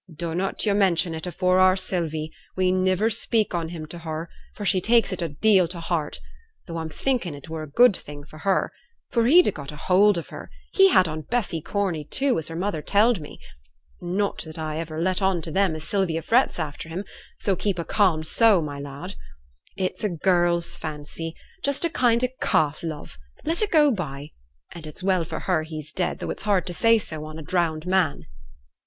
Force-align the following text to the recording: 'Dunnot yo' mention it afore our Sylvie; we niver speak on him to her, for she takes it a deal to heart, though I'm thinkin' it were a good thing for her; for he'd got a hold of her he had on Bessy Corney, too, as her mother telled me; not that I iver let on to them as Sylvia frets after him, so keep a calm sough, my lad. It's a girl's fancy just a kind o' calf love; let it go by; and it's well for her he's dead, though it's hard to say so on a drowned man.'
'Dunnot 0.11 0.65
yo' 0.65 0.73
mention 0.73 1.13
it 1.13 1.27
afore 1.27 1.59
our 1.59 1.75
Sylvie; 1.77 2.31
we 2.55 2.71
niver 2.71 3.07
speak 3.07 3.53
on 3.53 3.69
him 3.69 3.85
to 3.85 3.99
her, 3.99 4.31
for 4.55 4.65
she 4.65 4.81
takes 4.81 5.13
it 5.13 5.21
a 5.21 5.29
deal 5.29 5.67
to 5.67 5.79
heart, 5.79 6.19
though 6.65 6.77
I'm 6.77 6.89
thinkin' 6.89 7.35
it 7.35 7.49
were 7.49 7.61
a 7.61 7.69
good 7.69 7.95
thing 7.95 8.23
for 8.23 8.39
her; 8.39 8.71
for 9.11 9.27
he'd 9.27 9.53
got 9.53 9.71
a 9.71 9.75
hold 9.75 10.17
of 10.17 10.29
her 10.29 10.49
he 10.71 10.89
had 10.89 11.07
on 11.07 11.21
Bessy 11.29 11.61
Corney, 11.61 12.03
too, 12.03 12.39
as 12.39 12.47
her 12.47 12.55
mother 12.55 12.81
telled 12.81 13.19
me; 13.19 13.39
not 14.01 14.39
that 14.39 14.57
I 14.57 14.81
iver 14.81 14.99
let 14.99 15.21
on 15.21 15.39
to 15.43 15.51
them 15.51 15.75
as 15.75 15.83
Sylvia 15.87 16.23
frets 16.23 16.57
after 16.57 16.89
him, 16.89 17.05
so 17.37 17.55
keep 17.55 17.77
a 17.77 17.85
calm 17.85 18.23
sough, 18.23 18.59
my 18.59 18.79
lad. 18.79 19.13
It's 19.77 20.03
a 20.03 20.09
girl's 20.09 20.75
fancy 20.75 21.35
just 21.61 21.85
a 21.85 21.91
kind 21.91 22.23
o' 22.23 22.29
calf 22.41 22.81
love; 22.81 23.19
let 23.45 23.61
it 23.61 23.69
go 23.69 23.91
by; 23.91 24.31
and 24.73 24.87
it's 24.87 25.03
well 25.03 25.25
for 25.25 25.41
her 25.41 25.61
he's 25.61 25.91
dead, 25.93 26.17
though 26.17 26.31
it's 26.31 26.41
hard 26.49 26.65
to 26.65 26.73
say 26.73 26.97
so 26.97 27.23
on 27.23 27.37
a 27.37 27.43
drowned 27.43 27.85
man.' 27.85 28.23